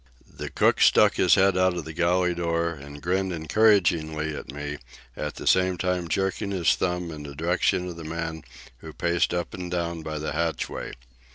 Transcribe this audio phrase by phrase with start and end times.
[0.35, 4.79] The cook stuck his head out of the galley door and grinned encouragingly at me,
[5.15, 8.43] at the same time jerking his thumb in the direction of the man
[8.79, 10.93] who paced up and down by the hatchway.